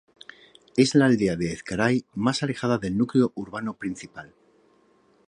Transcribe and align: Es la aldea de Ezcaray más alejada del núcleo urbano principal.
Es 0.83 0.95
la 0.95 1.05
aldea 1.07 1.35
de 1.35 1.53
Ezcaray 1.53 2.05
más 2.15 2.41
alejada 2.41 2.79
del 2.79 2.97
núcleo 2.97 3.33
urbano 3.35 3.75
principal. 3.75 4.33